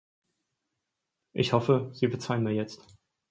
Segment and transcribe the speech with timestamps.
[1.31, 2.95] Ich hoffe, Sie verzeihen mir jetzt.